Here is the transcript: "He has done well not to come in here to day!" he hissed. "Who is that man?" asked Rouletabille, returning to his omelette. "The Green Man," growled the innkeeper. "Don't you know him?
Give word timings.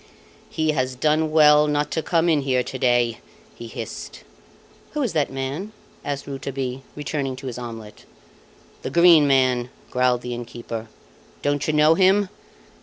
"He 0.49 0.71
has 0.71 0.95
done 0.95 1.29
well 1.29 1.67
not 1.67 1.91
to 1.91 2.01
come 2.01 2.27
in 2.27 2.41
here 2.41 2.63
to 2.63 2.79
day!" 2.79 3.19
he 3.53 3.67
hissed. 3.67 4.23
"Who 4.93 5.03
is 5.03 5.13
that 5.13 5.31
man?" 5.31 5.73
asked 6.03 6.25
Rouletabille, 6.25 6.81
returning 6.95 7.35
to 7.35 7.45
his 7.45 7.59
omelette. 7.59 8.05
"The 8.81 8.89
Green 8.89 9.27
Man," 9.27 9.69
growled 9.91 10.21
the 10.23 10.33
innkeeper. 10.33 10.87
"Don't 11.43 11.67
you 11.67 11.73
know 11.73 11.93
him? 11.93 12.29